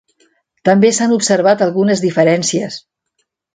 També 0.69 0.91
s'han 0.99 1.13
observat 1.17 1.63
algunes 1.67 2.03
diferències. 2.07 2.83